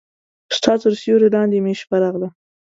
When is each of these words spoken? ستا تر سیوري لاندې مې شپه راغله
ستا 0.57 0.73
تر 0.81 0.93
سیوري 1.01 1.29
لاندې 1.35 1.57
مې 1.63 1.73
شپه 1.81 1.95
راغله 2.03 2.29